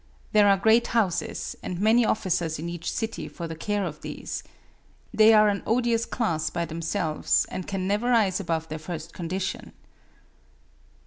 There 0.31 0.47
are 0.47 0.57
great 0.57 0.87
houses 0.97 1.55
and 1.61 1.79
many 1.79 2.03
officers 2.03 2.57
in 2.57 2.67
each 2.67 2.91
city 2.91 3.27
for 3.27 3.47
the 3.47 3.53
care 3.55 3.85
of 3.85 4.01
these. 4.01 4.41
They 5.13 5.31
are 5.31 5.47
an 5.47 5.61
odious 5.63 6.07
class 6.07 6.49
by 6.49 6.65
themselves, 6.65 7.45
and 7.51 7.67
can 7.67 7.85
never 7.87 8.09
rise 8.09 8.39
above 8.39 8.67
their 8.67 8.79
first 8.79 9.13
condition." 9.13 9.73